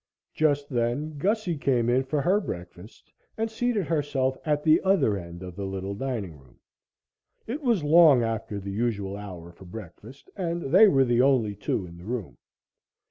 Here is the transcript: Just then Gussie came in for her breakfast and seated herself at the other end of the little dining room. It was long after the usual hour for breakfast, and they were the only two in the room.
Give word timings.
Just 0.33 0.67
then 0.67 1.19
Gussie 1.19 1.59
came 1.59 1.87
in 1.87 2.01
for 2.05 2.21
her 2.23 2.41
breakfast 2.41 3.11
and 3.37 3.51
seated 3.51 3.85
herself 3.85 4.35
at 4.43 4.63
the 4.63 4.81
other 4.81 5.15
end 5.15 5.43
of 5.43 5.55
the 5.55 5.63
little 5.67 5.93
dining 5.93 6.39
room. 6.39 6.57
It 7.45 7.61
was 7.61 7.83
long 7.83 8.23
after 8.23 8.59
the 8.59 8.71
usual 8.73 9.15
hour 9.15 9.51
for 9.51 9.65
breakfast, 9.65 10.27
and 10.35 10.73
they 10.73 10.87
were 10.87 11.05
the 11.05 11.21
only 11.21 11.55
two 11.55 11.85
in 11.85 11.99
the 11.99 12.05
room. 12.05 12.39